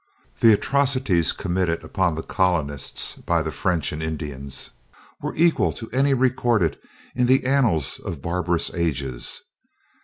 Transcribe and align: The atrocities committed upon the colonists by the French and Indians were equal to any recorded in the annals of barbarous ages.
The 0.39 0.51
atrocities 0.51 1.31
committed 1.31 1.83
upon 1.83 2.15
the 2.15 2.23
colonists 2.23 3.13
by 3.13 3.43
the 3.43 3.51
French 3.51 3.91
and 3.91 4.01
Indians 4.01 4.71
were 5.21 5.35
equal 5.35 5.71
to 5.73 5.91
any 5.91 6.15
recorded 6.15 6.79
in 7.13 7.27
the 7.27 7.45
annals 7.45 7.99
of 7.99 8.19
barbarous 8.19 8.73
ages. 8.73 9.43